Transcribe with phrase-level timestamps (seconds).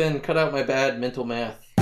[0.00, 1.74] Finn, cut out my bad mental math.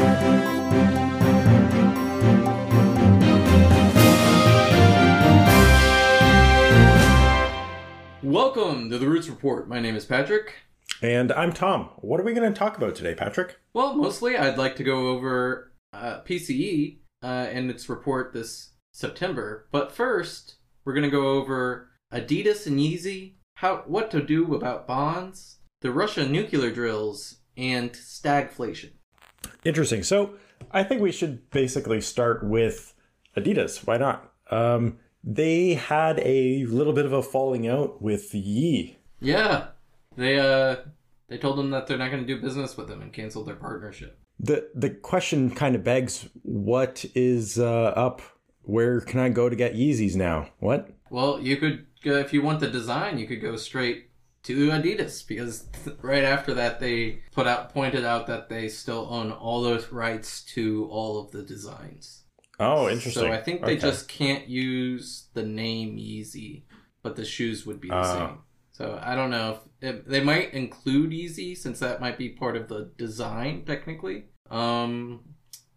[8.21, 9.69] Welcome to the Roots Report.
[9.69, 10.57] My name is Patrick.
[11.01, 11.91] And I'm Tom.
[11.99, 13.61] What are we going to talk about today, Patrick?
[13.73, 19.69] Well, mostly I'd like to go over uh, PCE uh, and its report this September.
[19.71, 24.89] But first, we're going to go over Adidas and Yeezy, how what to do about
[24.89, 28.93] bonds, the Russia nuclear drills, and stagflation.
[29.65, 30.03] Interesting.
[30.03, 30.35] So
[30.71, 32.95] I think we should basically start with
[33.37, 33.87] Adidas.
[33.87, 34.33] Why not?
[34.51, 38.97] Um, they had a little bit of a falling out with Yee.
[39.21, 39.69] Yeah,
[40.17, 40.77] they uh
[41.29, 43.57] they told them that they're not going to do business with them and canceled their
[43.57, 44.19] partnership.
[44.41, 48.23] The the question kind of begs, what is uh, up?
[48.63, 50.51] Where can I go to get Yeezys now?
[50.61, 50.91] What?
[51.11, 54.08] Well, you could go, if you want the design, you could go straight
[54.49, 55.67] to Adidas because
[56.03, 60.43] right after that they put out pointed out that they still own all those rights
[60.55, 62.25] to all of the designs.
[62.59, 63.13] Oh, interesting.
[63.25, 63.81] So I think they Okay.
[63.81, 66.63] just can't use the name Yeezy,
[67.03, 68.15] but the shoes would be the Ah.
[68.29, 68.39] same.
[68.73, 72.57] So I don't know if, if they might include Yeezy since that might be part
[72.57, 74.25] of the design technically.
[74.51, 75.21] Um,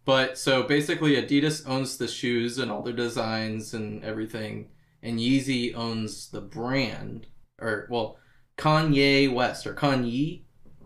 [0.04, 4.70] but so basically, Adidas owns the shoes and all their designs and everything,
[5.02, 7.26] and Yeezy owns the brand.
[7.60, 8.16] Or well,
[8.56, 10.42] Kanye West or Kanye,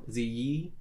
[0.08, 0.72] is he Yee?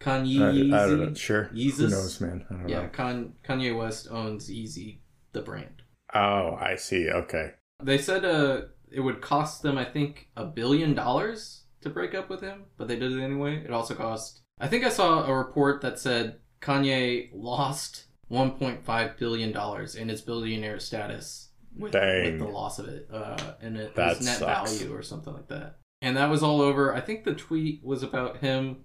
[0.00, 0.74] Kanye I, Yeezy.
[0.74, 1.14] I don't know.
[1.14, 1.44] Sure.
[1.44, 2.44] Who knows, man?
[2.50, 2.88] I don't Yeah, know.
[2.88, 4.98] Con- Kanye West owns Yeezy,
[5.32, 5.82] the brand.
[6.14, 7.08] Oh, I see.
[7.08, 7.52] Okay.
[7.82, 12.28] They said uh, it would cost them, I think, a billion dollars to break up
[12.28, 13.62] with him, but they did it anyway.
[13.64, 14.40] It also cost.
[14.60, 20.20] I think I saw a report that said Kanye lost 1.5 billion dollars in his
[20.20, 25.32] billionaire status with, with the loss of it, uh, and it net value or something
[25.32, 25.78] like that.
[26.02, 26.92] And that was all over.
[26.94, 28.78] I think the tweet was about him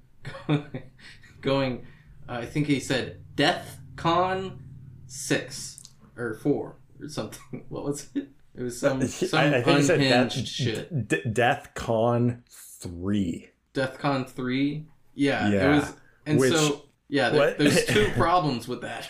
[1.42, 1.86] going.
[2.30, 4.60] I think he said Death Con
[5.08, 5.82] six
[6.16, 7.66] or four or something.
[7.70, 8.30] What was it?
[8.56, 11.08] It was some some I, I think you said unhinged Death, shit.
[11.08, 13.50] D- Death Con 3.
[13.74, 14.86] Death Con three.
[15.14, 15.66] Yeah, Yeah.
[15.66, 15.94] it was.
[16.26, 19.08] And Which- so yeah, there, there's two problems with that.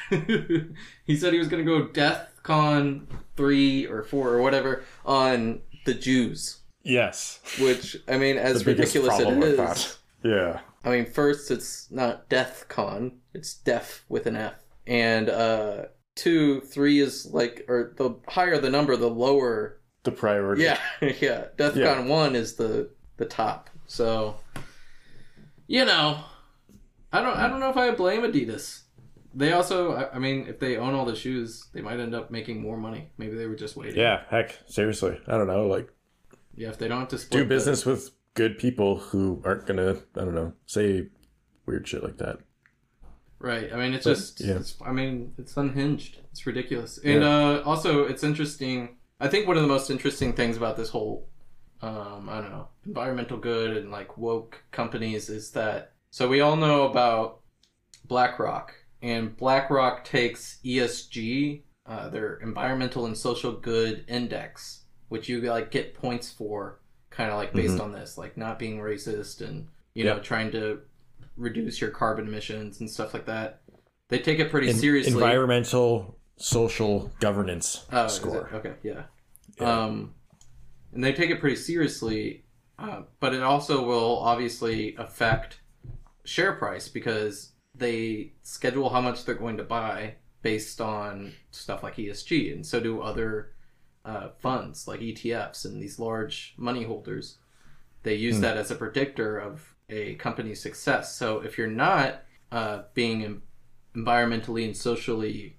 [1.06, 5.62] he said he was going to go Death Con three or four or whatever on
[5.86, 7.40] the Jews, Yes.
[7.60, 9.98] which I mean, as ridiculous it problem that.
[10.24, 10.60] Yeah.
[10.84, 14.54] I mean, first it's not Death Con, it's Def with an F,
[14.86, 19.80] and uh, two, three is like, or the higher the number, the lower.
[20.04, 20.64] The priority.
[20.64, 20.80] Yeah,
[21.20, 21.46] yeah.
[21.58, 21.94] Death Yeah.
[21.94, 23.70] Con one is the the top.
[23.88, 24.38] So,
[25.68, 26.20] you know,
[27.12, 28.82] I don't, I don't know if I blame Adidas.
[29.34, 32.32] They also, I, I mean, if they own all the shoes, they might end up
[32.32, 33.10] making more money.
[33.18, 33.98] Maybe they were just waiting.
[33.98, 35.20] Yeah, heck, seriously.
[35.28, 35.68] I don't know.
[35.68, 35.90] Like,
[36.58, 39.98] Yeah, if they don't have to do the- business with good people who aren't gonna,
[40.16, 41.08] I don't know, say
[41.66, 42.40] weird shit like that.
[43.40, 43.72] Right.
[43.72, 44.42] I mean, it's But, just.
[44.42, 44.56] yeah.
[44.56, 46.18] It's, I mean, it's unhinged.
[46.32, 46.98] It's ridiculous.
[47.04, 48.98] And uh, also, it's interesting.
[49.20, 51.28] I think one of the most interesting things about this whole,
[51.84, 55.94] um, I don't know, environmental good and like woke companies is that.
[56.10, 57.42] So we all know about
[58.06, 65.72] BlackRock, and BlackRock takes ESG, uh, their environmental and social good index, which you like
[65.72, 66.80] get points for,
[67.10, 70.82] kind of like based on this, like not being racist and you know trying to
[71.36, 73.62] reduce your carbon emissions and stuff like that.
[74.10, 75.14] They take it pretty seriously.
[75.14, 78.50] environmental, social governance Oh, score.
[78.54, 79.04] Okay, yeah.
[79.60, 79.84] Yeah.
[79.84, 80.14] Um,
[80.94, 82.46] and they take it pretty seriously,
[82.80, 85.60] uh, but it also will obviously affect
[86.24, 91.96] share price because they schedule how much they're going to buy based on stuff like
[91.98, 93.52] ESG, and so do other
[94.08, 97.38] uh, funds like ETFs and these large money holders.
[98.04, 98.42] They use Hmm.
[98.44, 101.16] that as a predictor of a company's success.
[101.16, 103.42] So if you're not uh, being
[103.96, 105.58] environmentally and socially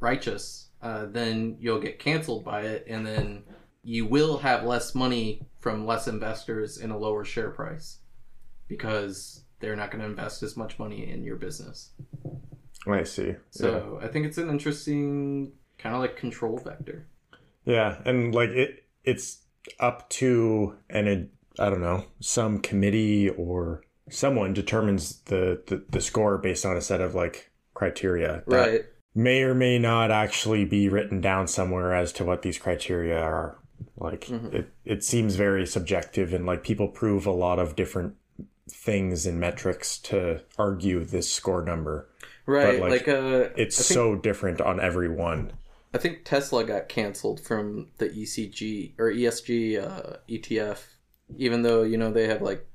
[0.00, 3.44] righteous, uh, then you'll get canceled by it, and then
[3.82, 7.98] you will have less money from less investors in a lower share price
[8.68, 11.90] because they're not going to invest as much money in your business.
[12.86, 13.34] I see.
[13.50, 17.06] So I think it's an interesting kind of like control vector.
[17.64, 19.38] Yeah, and like it, it's
[19.80, 26.38] up to and I don't know, some committee or someone determines the, the the score
[26.38, 28.84] based on a set of like criteria that Right.
[29.14, 33.58] may or may not actually be written down somewhere as to what these criteria are.
[33.96, 34.52] Like Mhm.
[34.54, 38.14] it, it seems very subjective and like people prove a lot of different
[38.70, 42.08] things and metrics to argue this score number.
[42.46, 42.78] Right.
[42.80, 45.52] like, like, uh, It's think- so different on every one.
[45.94, 50.78] I think Tesla got canceled from the ECG or ESG uh, ETF,
[51.36, 52.66] even though you know they have like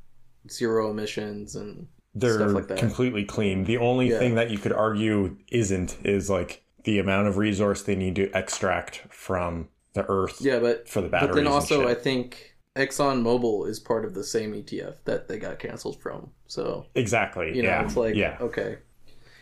[0.50, 2.77] zero emissions and they're Stuff like that.
[2.80, 3.66] completely clean.
[3.66, 4.19] The only Yeah.
[4.19, 8.31] thing that you could argue isn't is like the amount of resource they need to
[8.36, 11.30] extract from the earth Yeah, but for the batteries.
[11.31, 15.38] but then also I think Exxon Mobil is part of the same ETF that they
[15.38, 16.31] got canceled from.
[16.48, 17.56] So exactly.
[17.56, 17.83] you know, yeah.
[17.83, 18.38] it's like yeah.
[18.39, 18.77] okay,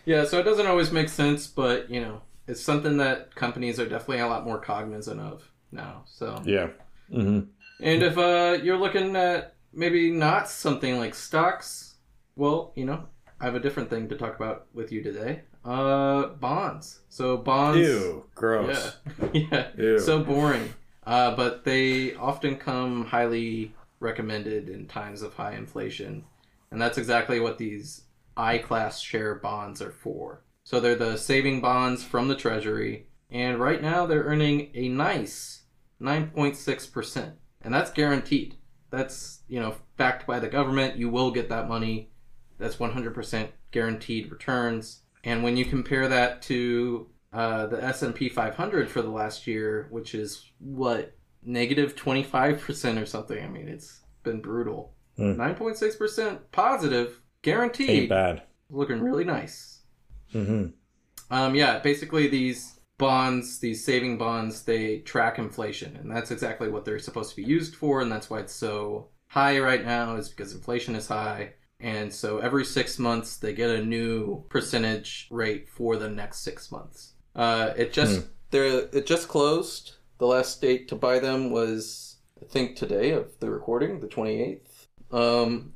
[0.05, 0.25] yeah.
[0.25, 4.19] So it doesn't always make sense, but you know, it's something that companies are definitely
[4.19, 6.03] a lot more cognizant of now.
[6.05, 6.69] So Yeah.
[7.09, 7.41] hmm
[7.79, 11.95] And if uh, you're looking at maybe not something like stocks,
[12.35, 13.05] well, you know,
[13.39, 15.41] I have a different thing to talk about with you today.
[15.63, 16.99] Uh, bonds.
[17.09, 17.79] So bonds.
[17.79, 18.25] Ew.
[18.33, 18.95] Gross.
[19.33, 19.39] Yeah.
[19.51, 19.67] yeah.
[19.77, 19.99] Ew.
[19.99, 20.73] So boring.
[21.05, 26.23] Uh, but they often come highly recommended in times of high inflation,
[26.71, 28.01] and that's exactly what these
[28.35, 30.41] I-class share bonds are for.
[30.67, 35.61] So they're the saving bonds from the Treasury, and right now they're earning a nice
[36.01, 37.31] 9.6%.
[37.61, 38.57] And that's guaranteed.
[38.89, 40.97] That's, you know, backed by the government.
[40.97, 42.11] You will get that money.
[42.57, 45.03] That's 100% guaranteed returns.
[45.23, 50.13] And when you compare that to uh, the S&P 500 for the last year, which
[50.13, 51.15] is what
[51.45, 53.41] negative 25% or something.
[53.41, 54.95] I mean, it's been brutal.
[55.15, 55.39] Hmm.
[55.39, 57.89] 9.6% positive, guaranteed.
[57.89, 58.43] Ain't bad.
[58.69, 59.76] Looking really nice.
[60.31, 60.67] Hmm
[61.29, 66.85] Um, yeah, basically these bonds, these saving bonds, they track inflation, and that's exactly what
[66.85, 70.29] they're supposed to be used for, and that's why it's so high right now is
[70.29, 71.53] because inflation is high.
[71.79, 76.71] And so every six months they get a new percentage rate for the next six
[76.71, 77.13] months.
[77.35, 79.97] Uh, it just they're it just closed.
[80.17, 84.41] The last date to buy them was I think today of the recording, the twenty
[84.41, 84.87] eighth.
[85.11, 85.73] Um,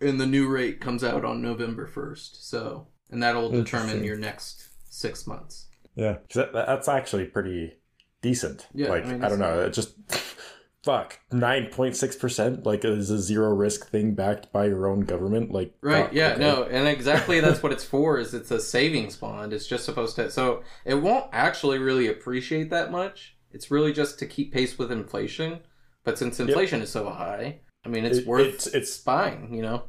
[0.00, 2.48] and the new rate comes out on November first.
[2.48, 5.66] So and that'll determine your next six months.
[5.94, 7.74] Yeah, that, that's actually pretty
[8.22, 8.66] decent.
[8.74, 9.60] Yeah, Like I mean, I don't know.
[9.60, 9.94] It just
[10.82, 12.64] fuck nine point six percent.
[12.66, 15.50] Like is a zero risk thing backed by your own government.
[15.52, 16.04] Like Right.
[16.04, 16.32] fuck, yeah.
[16.32, 16.40] okay.
[16.40, 16.64] No.
[16.64, 18.18] And exactly that's what it's for.
[18.18, 19.52] Is it's a savings bond.
[19.52, 20.30] It's just supposed to.
[20.30, 23.36] So it won't actually really appreciate that much.
[23.52, 25.60] It's really just to keep pace with inflation.
[26.04, 29.54] But since inflation is so high, I mean, it's It- worth it's it's buying.
[29.54, 29.82] You know.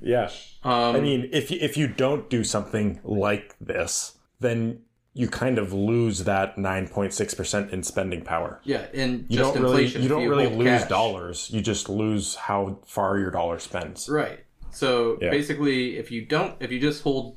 [0.00, 0.30] Yeah.
[0.64, 4.80] Um, I mean, if you, if you don't do something like this, then
[5.14, 8.60] you kind of lose that nine point six percent in spending power.
[8.64, 10.88] yeah, and You just don't really you don't really lose cash.
[10.88, 11.50] dollars.
[11.50, 14.08] You just lose how far your dollar spends.
[14.08, 14.40] Right.
[14.70, 15.30] So Yeah.
[15.30, 17.36] basically, if you don't, if you just hold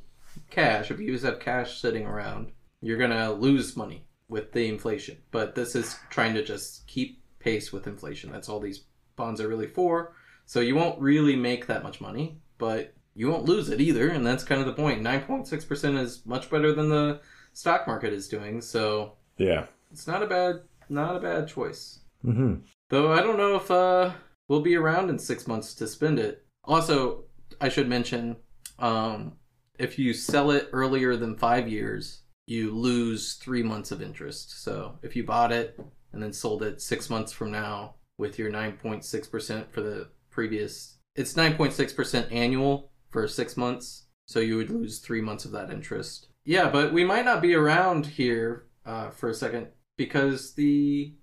[0.51, 5.17] cash, if you just have cash sitting around, you're gonna lose money with the inflation.
[5.31, 8.31] But this is trying to just keep pace with inflation.
[8.31, 8.83] That's all these
[9.15, 10.13] bonds are really for.
[10.45, 14.25] So you won't really make that much money, but you won't lose it either, and
[14.25, 15.01] that's kind of the point.
[15.01, 17.19] Nine point six percent is much better than the
[17.51, 18.61] stock market is doing.
[18.61, 19.65] So Yeah.
[19.91, 21.99] it's not a bad, not a bad choice.
[22.21, 22.55] hmm
[22.89, 24.11] Though I don't know if uh,
[24.47, 26.45] we'll be around in six months to spend it.
[26.63, 27.25] Also,
[27.59, 28.37] I should mention
[28.79, 29.33] um,
[29.79, 34.63] if you sell it earlier than five years, you lose three months of interest.
[34.63, 35.79] So if you bought it
[36.13, 41.33] and then sold it six months from now with your 9.6% for the previous, it's
[41.33, 44.05] 9.6% annual for six months.
[44.25, 46.27] So you would lose three months of that interest.
[46.45, 49.67] Yeah, but we might not be around here uh, for a second
[49.97, 51.13] because the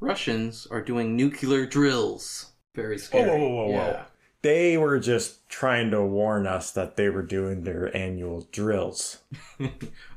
[0.00, 2.52] Russians are doing nuclear drills.
[2.74, 3.28] Very scary.
[3.28, 3.72] whoa, whoa, whoa, whoa.
[3.72, 4.04] Yeah.
[4.40, 9.18] They were just trying to warn us that they were doing their annual drills.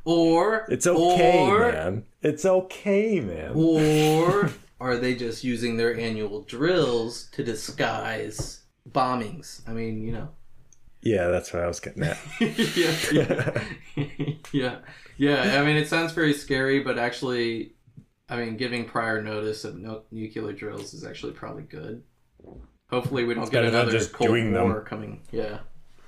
[0.03, 2.05] Or It's okay, or, man.
[2.23, 3.51] It's okay, man.
[3.53, 4.49] Or
[4.79, 9.67] are they just using their annual drills to disguise bombings?
[9.67, 10.29] I mean, you know.
[11.01, 12.17] Yeah, that's what I was getting at.
[12.39, 13.59] yeah, yeah,
[14.51, 14.79] yeah,
[15.17, 15.59] yeah.
[15.59, 17.73] I mean, it sounds very scary, but actually,
[18.29, 22.03] I mean, giving prior notice of no nuclear drills is actually probably good.
[22.91, 24.65] Hopefully, we don't get better another just Cold doing them.
[24.65, 25.21] War coming.
[25.31, 25.59] Yeah,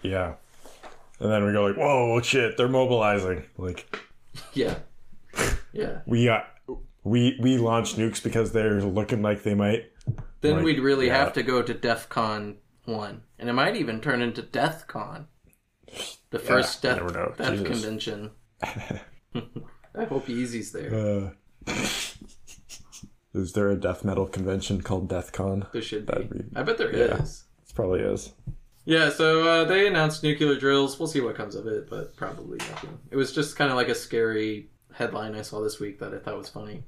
[0.03, 0.35] Yeah.
[1.19, 3.45] And then we go like, whoa, oh, shit, they're mobilizing.
[3.57, 3.99] Like
[4.53, 4.75] yeah,
[5.71, 6.01] yeah.
[6.05, 6.47] we got
[7.03, 9.91] we we launched nukes because they're looking like they might.
[10.41, 11.17] Then Like, we'd really yeah.
[11.17, 13.21] have to go to DEF CON 1.
[13.39, 15.27] And it might even turn into DEath Con.
[16.31, 17.67] The first you death, death Jesus.
[17.67, 18.31] convention.
[18.63, 20.93] I hope Yeezy's there.
[21.67, 21.71] Uh,
[23.33, 25.71] is there a death metal convention called DeathCon?
[25.71, 26.23] There should be.
[26.23, 27.09] be- I bet there is.
[27.09, 27.15] yeah.
[27.17, 28.31] It probably is.
[28.85, 30.99] Yeah, so uh, they announced nuclear drills.
[30.99, 32.97] We'll see what comes of it, but probably nothing.
[33.11, 36.17] It was just kind of like a scary headline I saw this week that I
[36.19, 36.83] thought was funny.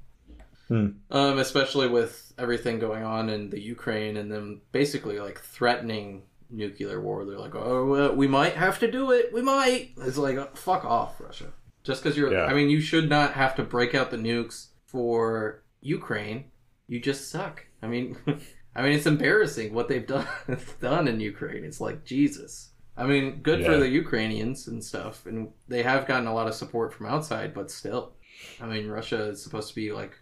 [0.67, 0.87] Hmm.
[1.11, 7.01] Um, especially with everything going on in the Ukraine and them basically like threatening nuclear
[7.01, 7.25] war.
[7.25, 9.31] They're like, "Oh, well, we might have to do it.
[9.33, 11.53] We might." It's like, uh, fuck off, Russia.
[11.83, 12.45] Just because you're, Yeah.
[12.45, 16.45] I mean, you should not have to break out the nukes for Ukraine.
[16.87, 17.65] You just suck.
[17.81, 18.17] I mean,
[18.75, 20.27] I mean, it's embarrassing what they've done
[20.81, 21.63] done in Ukraine.
[21.63, 22.71] It's like Jesus.
[22.97, 26.53] I mean, good for the Ukrainians and stuff, and they have gotten a lot of
[26.53, 28.13] support from outside, but still,
[28.61, 30.17] I mean, Russia is supposed to be like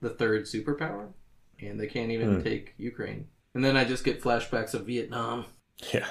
[0.00, 1.08] the third superpower,
[1.60, 2.42] and they can't even Hmm.
[2.42, 3.28] take Ukraine.
[3.54, 5.44] And then I just get flashbacks of Vietnam.
[5.92, 6.06] Yeah.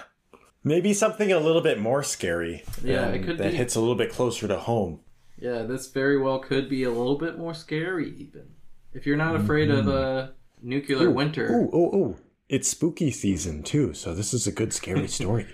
[0.64, 2.64] Maybe something a little bit more scary.
[2.84, 3.58] Yeah, it could that be.
[3.58, 5.02] hits a little bit closer to home.
[5.38, 8.52] Yeah, this very well could be a little bit more scary, even
[8.94, 11.52] if you're not afraid of a nuclear winter.
[11.52, 12.16] Ooh, ooh, ooh.
[12.48, 15.48] It's spooky season too, so this is a good scary story.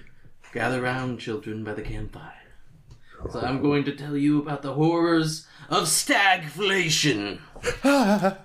[0.54, 2.34] Gather round, children, by the campfire.
[3.32, 7.40] So I'm going to tell you about the horrors of stagflation.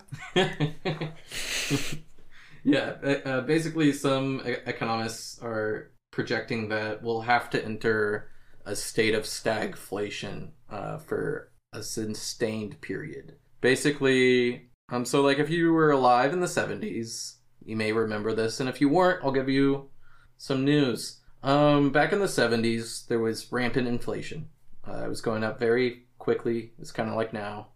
[2.65, 8.31] yeah, uh, uh, basically, some economists are projecting that we'll have to enter
[8.67, 13.37] a state of stagflation uh, for a sustained period.
[13.61, 18.61] Basically, um, so like if you were alive in the 70s, you may remember this,
[18.61, 19.91] and if you weren't, I'll give you
[20.37, 21.21] some news.
[21.43, 24.49] Um, back in the 70s, there was rampant inflation.
[24.89, 26.73] Uh, it was going up very quickly.
[26.79, 27.69] It's kind of like now.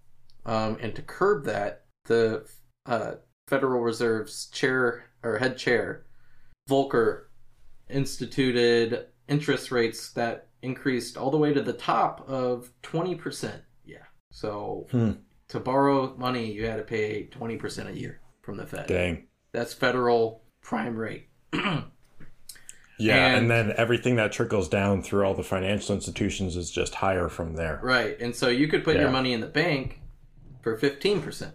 [0.47, 2.47] Um, and to curb that, the
[2.87, 3.15] uh,
[3.47, 6.05] Federal Reserve's chair or head chair,
[6.69, 7.25] Volcker,
[7.89, 13.61] instituted interest rates that increased all the way to the top of 20%.
[13.85, 13.99] Yeah.
[14.33, 15.13] So Hmm.
[15.49, 18.87] to borrow money, you had to pay 20% a year from the Fed.
[18.87, 19.27] Dang.
[19.53, 21.29] That's federal prime rate.
[22.99, 26.97] Yeah, and, And- then everything that trickles down through all the financial institutions is just
[26.97, 27.81] higher from there.
[27.83, 28.19] Right.
[28.21, 30.01] And so you could put your money in the bank
[30.63, 31.53] for 15%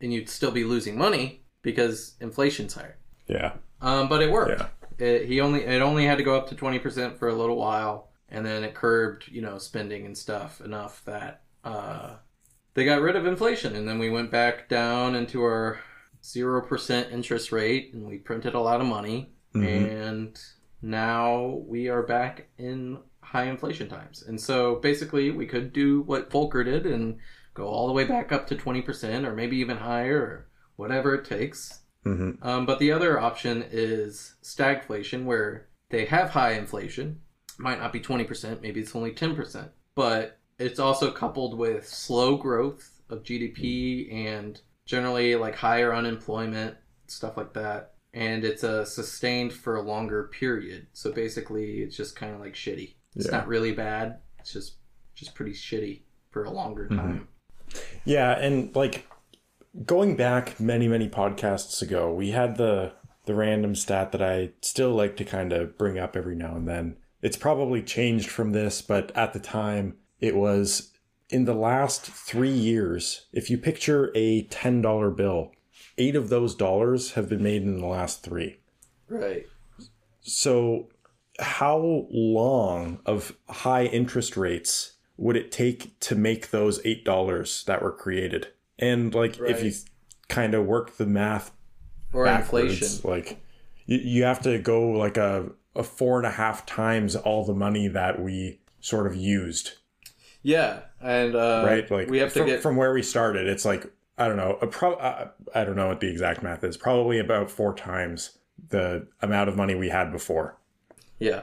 [0.00, 2.96] and you'd still be losing money because inflation's higher.
[3.26, 3.54] Yeah.
[3.80, 4.60] Um, but it worked.
[4.60, 4.68] Yeah.
[5.04, 8.08] It, he only it only had to go up to 20% for a little while
[8.28, 12.14] and then it curbed, you know, spending and stuff enough that uh,
[12.74, 15.80] they got rid of inflation and then we went back down into our
[16.22, 20.02] 0% interest rate and we printed a lot of money Mhm.
[20.08, 20.40] and
[20.82, 24.22] now we are back in high inflation times.
[24.22, 27.18] And so basically, we could do what Volcker did and
[27.54, 31.24] go all the way back up to 20% or maybe even higher or whatever it
[31.24, 31.80] takes.
[32.04, 32.44] Mhm.
[32.44, 37.20] Um, but the other option is stagflation, where they have high inflation.
[37.58, 39.70] Might not be 20%, maybe it's only 10%.
[39.94, 46.76] But it's also coupled with slow growth of GDP and generally like higher unemployment,
[47.08, 47.94] stuff like that.
[48.16, 50.86] And it's uh, sustained for a longer period.
[50.94, 52.94] So basically, it's just kind of like shitty.
[53.14, 53.32] It's Yeah.
[53.38, 54.20] not really bad.
[54.40, 54.78] It's just
[55.14, 57.28] just pretty shitty for a longer time.
[58.04, 59.06] Yeah, and like
[59.84, 62.92] going back many many podcasts ago, we had the
[63.26, 66.66] the random stat that I still like to kind of bring up every now and
[66.66, 66.96] then.
[67.22, 70.92] It's probably changed from this, but at the time it was
[71.28, 75.50] in the last 3 years, if you picture a $10 bill,
[75.98, 78.58] 8 of those dollars have been made in the last 3.
[79.08, 79.46] Right.
[80.20, 80.88] So,
[81.38, 87.82] how long of high interest rates would it take to make those eight dollars that
[87.82, 88.48] were created?
[88.78, 89.72] And like, if you
[90.28, 91.52] kind of work the math
[92.12, 93.10] Or backwards, inflation.
[93.10, 93.40] like
[93.86, 97.54] you, you have to go like a, a four and a half times all the
[97.54, 99.72] money that we sort of used,
[100.42, 101.90] Yeah, and uh, right?
[101.90, 103.46] Like we have to from, get from where we started.
[103.46, 104.94] It's like I don't know, a pro.
[104.94, 106.76] Uh, I don't know what the exact math is.
[106.76, 110.56] Probably about four times the amount of money we had before.
[111.18, 111.42] Yeah.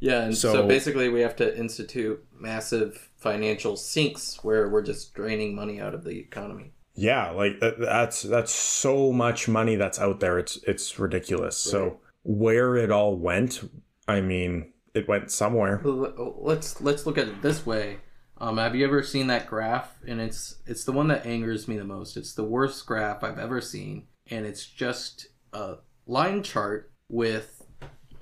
[0.00, 5.12] Yeah, and so, So- basically we have to institute massive financial sinks where we're just
[5.12, 6.72] draining money out of the economy.
[6.94, 10.36] Yeah, like that, that's that's so much money that's out there.
[10.36, 11.56] It's it's ridiculous.
[11.56, 13.60] So where it all went,
[14.08, 15.80] I mean, it went somewhere.
[15.84, 17.98] Let's let's look at it this way.
[18.40, 19.98] Um, have you ever seen that graph?
[20.06, 22.16] And it's it's the one that angers me the most.
[22.16, 25.76] It's the worst graph I've ever seen, and it's just a
[26.06, 27.62] line chart with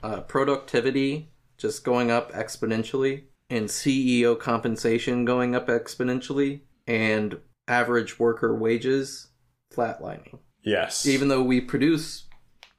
[0.02, 8.54] uh, productivity just going up exponentially, and CEO compensation going up exponentially, and average worker
[8.54, 9.28] wages
[9.74, 10.38] flatlining.
[10.62, 11.06] Yes.
[11.06, 12.26] Even though we produce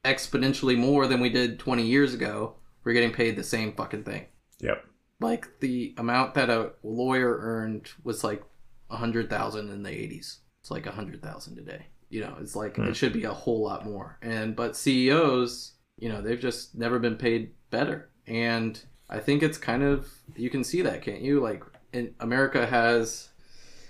[0.06, 4.26] exponentially more than we did 20 years ago, we're getting paid the same fucking thing
[4.60, 4.86] Yep.
[5.20, 8.44] Like the amount that a lawyer earned was like
[8.90, 10.40] a hundred thousand in the eighties.
[10.62, 11.88] It's like a hundred thousand today.
[12.10, 14.18] You know, it's like it should be a whole lot more.
[14.22, 18.10] And but CEOs, you know, they've just never been paid better.
[18.26, 21.40] And I think it's kind of you can see that, can't you?
[21.42, 23.30] Like in America has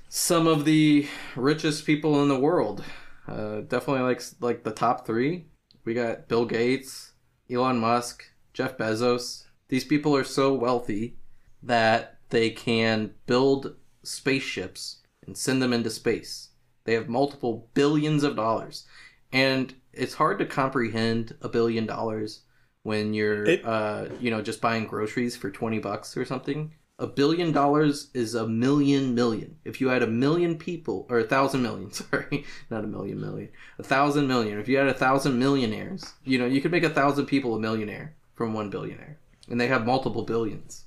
[0.10, 2.84] some of the richest people in the world.
[3.28, 5.46] Uh, definitely like like the top three.
[5.84, 7.14] We got Bill Gates,
[7.50, 9.47] Elon Musk, Jeff Bezos.
[9.70, 11.18] These people are so wealthy
[11.64, 16.50] that they can build spaceships and send them into space.
[16.86, 18.86] They have multiple billions of dollars.
[19.32, 22.42] And it's hard to comprehend a billion dollars
[22.84, 27.06] when you're It- uh you know just buying groceries for 20 bucks or something a
[27.08, 31.62] billion dollars is a million million if you had a million people or a thousand
[31.64, 36.14] million sorry not a million million a thousand million if you had a thousand millionaires
[36.24, 39.18] you know you could make a thousand people a millionaire from one billionaire
[39.50, 40.86] and they have multiple billions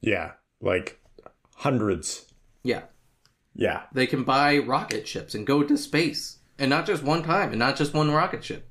[0.00, 1.00] Yeah, like
[1.56, 2.26] hundreds.
[2.62, 2.82] yeah
[3.54, 7.50] Yeah, they can buy rocket ships and go to space and not just one time
[7.50, 8.68] and not just one rocket ship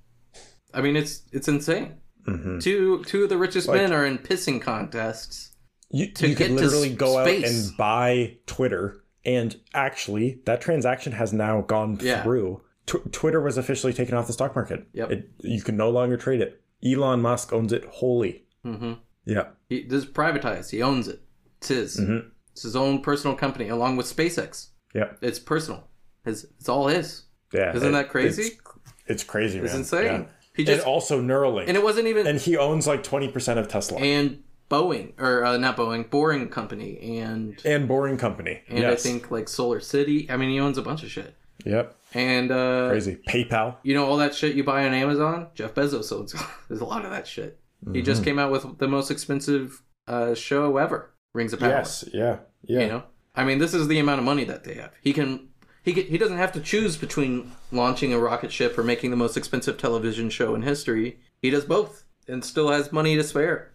[0.74, 1.96] i mean it's it's insane
[2.28, 2.62] Mhm.
[2.62, 5.56] two two of the richest Like- men are in pissing contests
[5.92, 11.34] you, To you could literally go out and buy Twitter, and actually, that transaction has
[11.34, 12.22] now gone Yeah.
[12.22, 12.62] through.
[12.86, 14.86] Tw- Twitter was officially taken off the stock market.
[14.94, 15.12] Yep.
[15.12, 16.62] It, you can no longer trade it.
[16.86, 18.46] Elon Musk owns it wholly.
[18.64, 18.94] Hmm
[19.26, 19.48] Yeah.
[19.70, 21.22] he this is privatized he owns it
[21.58, 22.32] it's his Mhm.
[22.52, 25.12] it's his own personal company along with spacex Yeah.
[25.22, 25.88] it's personal
[26.26, 27.24] his it's all his
[27.54, 27.76] Yeah.
[27.76, 28.44] Isn't it- that crazy?
[28.44, 28.62] It's,
[29.08, 29.66] it's crazy, man.
[29.66, 30.24] it's insane Yeah.
[30.56, 31.68] he and just also Neuralink.
[31.68, 33.98] and it wasn't even and he owns like 20% of Tesla.
[33.98, 38.62] And, and boeing or uh, not boeing boring company and and Boring Company.
[38.68, 38.94] and yes.
[38.94, 41.34] i think like solar city i mean he owns a bunch of shit
[41.66, 41.96] Yep.
[42.14, 43.18] and uh Crazy.
[43.28, 43.78] PayPal.
[43.84, 45.48] you know all that shit you buy on Amazon?
[45.56, 46.34] Jeff Bezos owns.
[46.70, 47.60] There's a lot of that shit.
[47.94, 51.70] He just came out with the most expensive uh, show ever, Rings of Power.
[51.70, 52.04] Yes.
[52.14, 52.38] Yeah.
[52.64, 52.80] Yeah.
[52.82, 53.04] You know,
[53.36, 54.92] I mean, this is the amount of money that they have.
[55.02, 55.48] He can.
[55.82, 59.18] He, can, he doesn't have to choose between launching a rocket ship or making the
[59.18, 61.20] most expensive television show in history.
[61.42, 63.72] He does both and still has money to spare.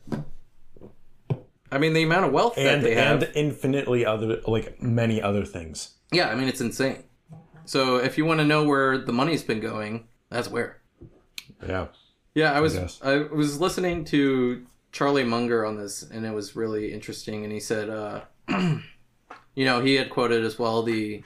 [1.72, 3.22] I mean, the amount of wealth that and they have.
[3.22, 5.94] and infinitely other like many other things.
[6.12, 7.04] yeah, I mean, it's insane.
[7.64, 10.82] So if you want to know where the money's been going, that's where.
[11.66, 11.86] Yeah.
[12.34, 13.00] Yeah, I was guess.
[13.02, 17.44] I was listening to Charlie Munger on this, and it was really interesting.
[17.44, 21.22] And he said, uh, you know, he had quoted as well the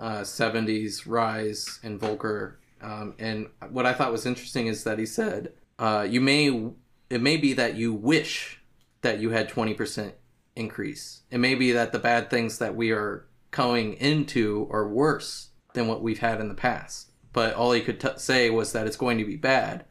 [0.00, 5.06] uh, '70s rise in Volcker, um, and what I thought was interesting is that he
[5.06, 6.70] said, uh, "You may
[7.08, 8.60] it may be that you wish
[9.02, 10.14] that you had 20 percent
[10.56, 11.22] increase.
[11.30, 15.86] It may be that the bad things that we are going into are worse than
[15.86, 18.96] what we've had in the past." But all he could t- say was that it's
[18.96, 19.84] going to be bad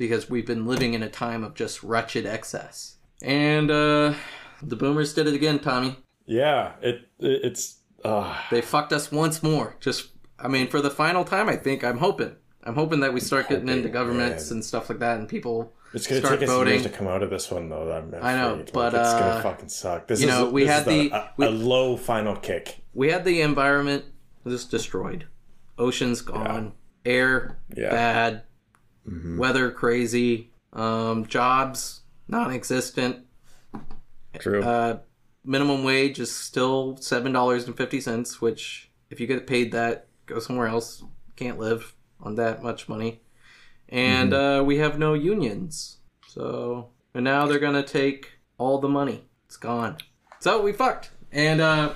[0.00, 2.96] because we've been living in a time of just wretched excess.
[3.22, 4.14] And uh,
[4.62, 5.96] the boomers did it again, Tommy.
[6.26, 6.72] Yeah.
[6.80, 9.76] It, it it's uh They fucked us once more.
[9.78, 10.08] Just,
[10.38, 11.84] I mean, for the final time, I think.
[11.84, 12.34] I'm hoping.
[12.64, 14.56] I'm hoping that we start getting into governments man.
[14.56, 16.74] and stuff like that, and people it's gonna start take us voting.
[16.74, 17.90] years to come out of this one though.
[17.92, 20.06] I'm I know, but, like, it's uh, gonna fucking suck.
[20.06, 22.82] This you is know, we had the, a, we- a low final kick.
[22.94, 24.04] we had the environment
[24.46, 25.26] just destroyed.
[25.78, 26.72] Oceans gone,
[27.04, 27.90] air Yeah.
[27.90, 28.42] bad,
[29.10, 29.38] Mhm.
[29.38, 33.26] weather crazy, um, jobs non-existent.
[34.38, 34.62] True.
[34.62, 34.98] Uh,
[35.44, 40.06] minimum wage is still seven dollars and fifty cents, which if you get paid that,
[40.26, 41.02] go somewhere else.
[41.36, 43.22] Can't live on that much money.
[43.88, 49.24] And uh, we have no unions, so and now they're gonna take all the money.
[49.46, 49.96] It's gone.
[50.38, 51.10] So we fucked.
[51.32, 51.94] And uh,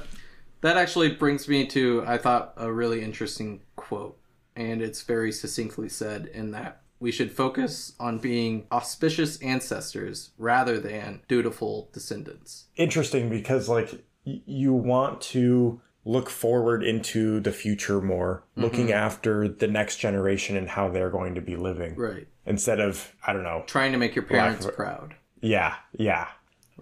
[0.63, 4.19] that actually brings me to I thought a really interesting quote,
[4.57, 10.81] and it's very succinctly said in that we should focus on being auspicious ancestors rather
[10.81, 12.65] than dutiful descendants.
[12.77, 13.91] Interesting because like
[14.25, 19.07] y- you want to look forward into the future more, looking Mm-hmm.
[19.07, 22.27] after the next generation and how they're going to be living Right.
[22.47, 23.65] instead of I don't know.
[23.67, 25.15] Trying to make your parents of- proud.
[25.43, 26.29] Yeah, yeah.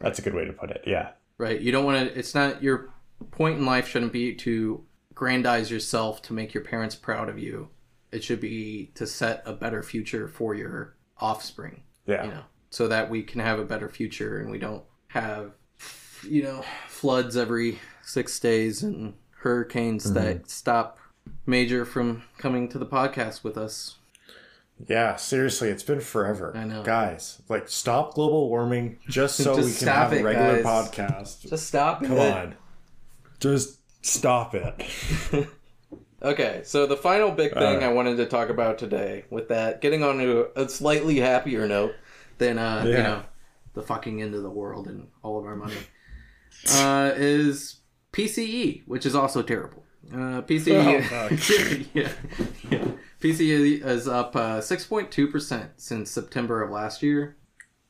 [0.00, 0.82] That's a good way to put it.
[0.86, 1.10] Yeah.
[1.36, 1.60] Right.
[1.60, 2.18] You don't want to.
[2.18, 2.90] It's not your
[3.32, 7.68] point in life shouldn't be to grandize yourself to make your parents proud of you.
[8.12, 11.82] It should be to set a better future for your offspring.
[12.06, 12.24] Yeah.
[12.24, 15.52] You know, so that we can have a better future and we don't have,
[16.28, 20.14] you know, floods every six days and hurricanes Mm-hmm.
[20.14, 20.98] that stop
[21.46, 23.96] Major from coming to the podcast with us.
[24.88, 26.52] Yeah, seriously, it's been forever.
[26.56, 26.82] I know.
[26.82, 30.64] Guys, like stop global warming just so Just we can have a regular guys.
[30.90, 31.48] podcast.
[31.48, 32.02] Just stop.
[32.02, 32.08] It.
[32.08, 32.54] Come on.
[33.38, 34.82] Just stop it.
[36.22, 37.82] Okay, so the final big thing.
[37.82, 41.94] I wanted to talk about today, with that, getting on to a slightly happier note
[42.38, 43.22] than uh, you know,
[43.74, 45.76] the fucking end of the world and all of our money,
[46.70, 47.80] uh, is
[48.12, 49.84] PCE, which is also terrible.
[50.12, 52.12] Uh, PCE, Oh, yeah,
[52.70, 52.88] yeah.
[53.20, 57.36] PCE is up uh, six point two percent since September of last year.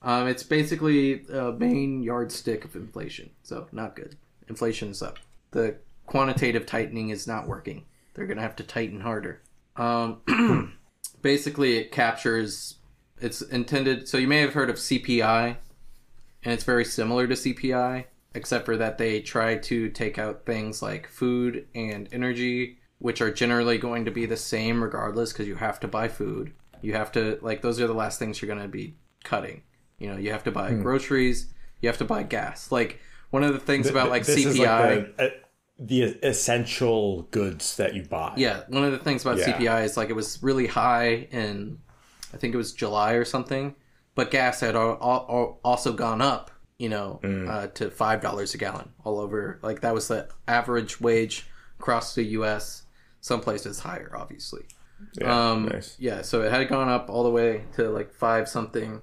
[0.02, 4.16] Um, it's basically a main yardstick of inflation, so not good.
[4.48, 5.18] Inflation is up.
[5.52, 7.84] The quantitative tightening is not working.
[8.14, 9.42] They're gonna have to tighten harder.
[9.76, 10.20] Um,
[11.22, 12.76] basically, it captures.
[13.20, 14.08] It's intended.
[14.08, 15.56] So you may have heard of CPI,
[16.44, 20.82] and it's very similar to CPI, except for that they try to take out things
[20.82, 25.54] like food and energy, which are generally going to be the same regardless, because you
[25.54, 26.52] have to buy food.
[26.80, 29.62] You have to like those are the last things you're gonna be cutting.
[29.98, 30.82] You know, you have to buy Hmm.
[30.82, 31.46] groceries,
[31.80, 32.72] you have to buy gas.
[32.72, 32.98] Like
[33.30, 34.96] one of the things about like This is CPI.
[34.96, 35.30] like the, uh,
[35.78, 38.34] the essential goods that you buy.
[38.36, 39.46] Yeah, one of the things about Yeah.
[39.58, 41.78] CPI is like it was really high in,
[42.32, 43.74] I think it was July or something,
[44.14, 47.48] but gas had al- al- also gone up, you know, Mm.
[47.48, 49.58] uh, to five dollars a gallon all over.
[49.62, 51.46] Like that was the average wage
[51.80, 52.82] across the U.S.
[53.20, 54.64] Some places higher, obviously.
[55.20, 55.96] Yeah, um, nice.
[55.98, 59.02] Yeah, so it had gone up all the way to like five something.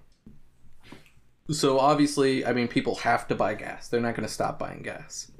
[1.51, 3.87] So obviously, I mean, people have to buy gas.
[3.87, 5.31] They're not going to stop buying gas,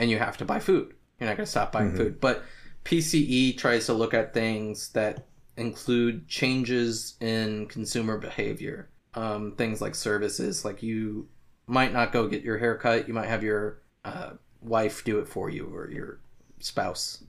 [0.00, 0.94] and you have to buy food.
[1.18, 2.20] You're not going to stop buying food.
[2.20, 2.42] But
[2.84, 8.88] PCE tries to look at things that include changes in consumer behavior.
[9.14, 11.28] Um, things like services, like you
[11.66, 13.06] might not go get your hair cut.
[13.08, 14.30] You might have your uh,
[14.62, 16.20] wife do it for you or your
[16.60, 17.22] spouse.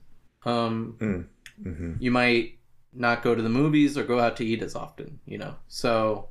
[0.44, 0.96] Um,
[1.62, 1.92] Mm-hmm.
[2.00, 2.58] you might
[2.94, 6.28] not go to the movies or go out to eat as often you know so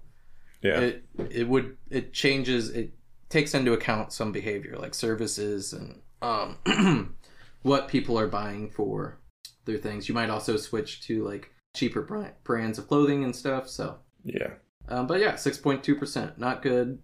[0.62, 0.80] Yeah.
[0.80, 2.91] it it would it changes it
[3.30, 6.57] takes into account some behavior like services and um
[7.62, 9.19] what people are buying for
[9.65, 13.69] their things you might also switch to like cheaper bra- brands of clothing and stuff
[13.69, 14.53] so yeah.
[14.89, 16.99] um, but yeah 6.2% not good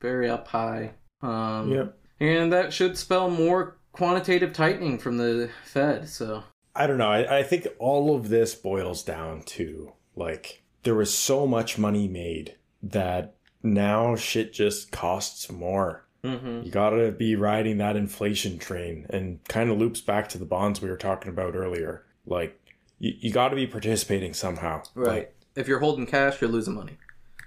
[0.00, 1.98] very up high um Yep.
[2.20, 7.10] and that should spell more quantitative tightening from the fed so I don't know.
[7.10, 12.06] I, I think all of this boils down to like there was so much money
[12.06, 16.06] made that now shit just costs more.
[16.22, 20.44] Hmm You gotta be riding that inflation train and kind of loops back to the
[20.44, 22.04] bonds we were talking about earlier.
[22.26, 22.60] Like
[22.98, 24.82] you, you gotta be participating somehow.
[24.94, 25.08] Right.
[25.08, 26.96] Like, if you're holding cash, you're losing money.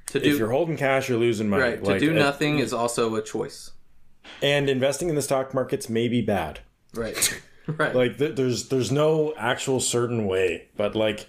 [0.07, 1.63] To do, if you're holding cash, you're losing money.
[1.63, 3.71] right, Like, to do uh, nothing is also a choice.
[4.41, 6.59] And investing in the stock markets may be bad.
[6.93, 7.41] Right.
[7.67, 7.95] right.
[7.95, 11.27] like th- there's there's no actual certain way but like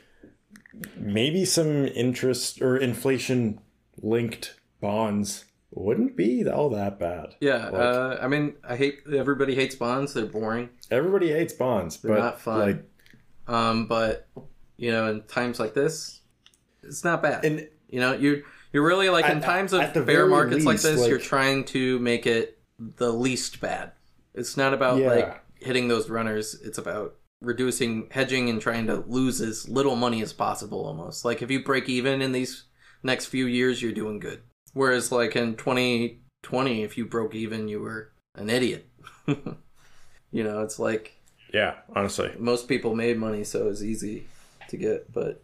[0.97, 3.61] maybe some interest or inflation
[4.03, 5.45] linked bonds
[5.77, 7.65] wouldn't be all that bad yeah.
[7.69, 10.15] like- uh, I mean, I hate everybody hates bonds.
[10.15, 10.69] They're boring.
[10.91, 12.59] everybody hates bonds They're but not fun.
[12.61, 12.85] like
[13.49, 14.29] Um, but
[14.77, 16.21] you know, in times like this,
[16.83, 17.45] it's not bad.
[17.45, 18.39] and you know, you're
[18.73, 21.99] you're really like in At- times of bear markets like this, like- you're trying to
[22.01, 23.93] make it the least bad.
[24.35, 25.09] It's not about Yeah.
[25.11, 26.61] like hitting those runners.
[26.65, 31.25] It's about reducing hedging and trying to lose as little money as possible almost.
[31.25, 32.65] Like if you break even in these
[33.03, 34.41] next few years, you're doing good.
[34.75, 38.89] Whereas like in 2020, if you broke even, you were an idiot.
[39.27, 41.13] you know, it's like
[41.53, 44.27] yeah honestly most people made money, so it was easy
[44.69, 45.11] to get.
[45.13, 45.43] But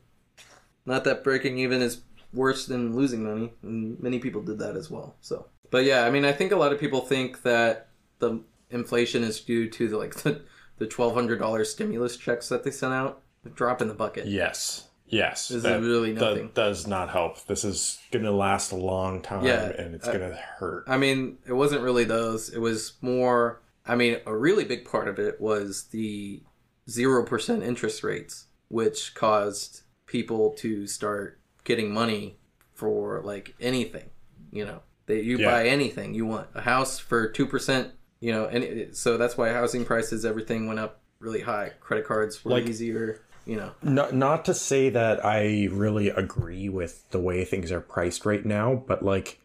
[0.85, 4.91] not that breaking even is worse than losing money, and many people did that as
[4.91, 5.17] well.
[5.21, 7.89] So, but yeah, I mean, I think a lot of people think that
[8.19, 8.41] the
[8.71, 10.43] inflation is due to the like the,
[10.79, 13.23] the twelve hundred dollars stimulus checks that they sent out.
[13.55, 14.27] Drop in the bucket.
[14.27, 16.51] yes yes This is that, really that nothing.
[16.55, 20.35] does not help this is gonna last a long time Yeah, and it's uh, gonna
[20.59, 22.49] hurt I mean, it wasn't really those.
[22.51, 23.61] It was more.
[23.87, 26.43] I mean, a really big part of it was the
[26.89, 32.39] zero percent interest rates, which caused people to start getting money
[32.75, 34.11] for like anything.
[34.53, 35.51] You know, that you Yeah.
[35.51, 36.49] buy anything you want.
[36.55, 37.93] A house for two percent.
[38.21, 41.73] You know, and it, so that's why housing prices, everything went up really high.
[41.81, 43.23] Credit cards were Like- easier.
[43.47, 47.81] You know, Not not to say that I really agree with the way things are
[47.81, 49.41] priced right now, but like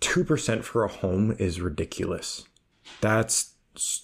[0.00, 2.44] two percent for a home is ridiculous.
[3.00, 3.54] That's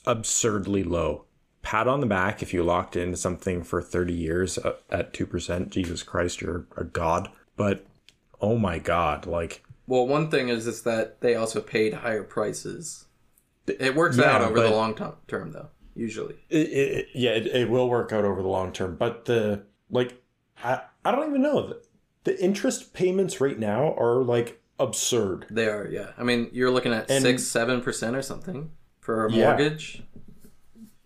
[0.06, 1.24] absurdly low.
[1.62, 5.26] Pat on the back if you locked into something for thirty years uh, at two
[5.26, 5.70] percent.
[5.70, 7.28] Jesus Christ, you're a god.
[7.56, 7.86] But
[8.40, 13.06] oh my god, like well, one thing is is that they also paid higher prices.
[13.66, 14.94] It works Yeah, out over the long
[15.26, 15.68] term, though.
[15.96, 16.34] Usually.
[16.50, 18.96] it, it, yeah, it, it will work out over the long term.
[18.96, 20.20] But the like,
[20.62, 21.82] I I don't even know the,
[22.24, 25.46] the interest payments right now are like absurd.
[25.50, 26.10] They are, yeah.
[26.18, 29.44] I mean, you're looking at And- six, seven percent or something for a Yeah.
[29.46, 30.02] mortgage.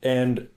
[0.02, 0.48] And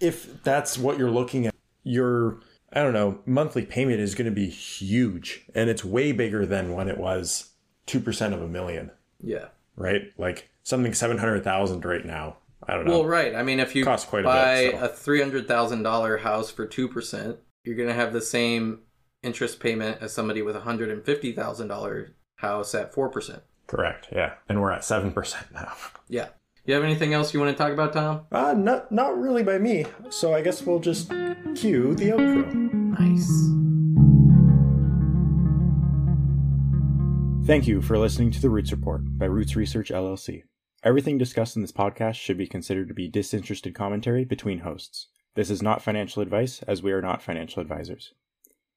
[0.00, 2.40] if that's what you're looking at, your
[2.72, 6.72] I don't know monthly payment is going to be huge, and it's way bigger than
[6.74, 7.50] when it was
[7.86, 8.90] two percent of a million,
[9.22, 9.46] Yeah.
[9.76, 10.12] right?
[10.18, 12.36] Like something seven hundred thousand right now.
[12.66, 12.92] I don't know.
[13.00, 13.34] Well, right.
[13.34, 14.84] I mean, if you Costs quite a buy bit, so.
[14.84, 18.80] a three hundred thousand dollar house for two percent, you're gonna have the same
[19.22, 23.42] interest payment as somebody with a hundred and fifty thousand dollar house at four percent.
[23.66, 24.08] Correct.
[24.12, 25.72] Yeah, and we're at seven percent now.
[26.10, 26.28] Yeah.
[26.64, 28.26] You have anything else you want to talk about, Tom?
[28.32, 29.86] Uh, not not really by me.
[30.10, 31.08] So I guess we'll just
[31.54, 32.52] cue the outro.
[32.98, 33.28] Nice.
[37.46, 40.42] Thank you for listening to the Roots Report by Roots Research LLC.
[40.84, 45.08] Everything discussed in this podcast should be considered to be disinterested commentary between hosts.
[45.34, 48.14] This is not financial advice, as we are not financial advisors.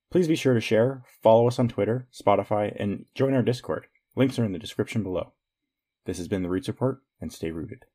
[0.09, 3.85] Please be sure to share, follow us on Twitter, Spotify, and join our Discord.
[4.15, 5.33] Links are in the description below.
[6.05, 7.85] This has been the Roots Report, and stay rooted.